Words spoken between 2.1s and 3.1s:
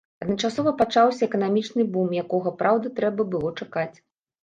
якога, праўда,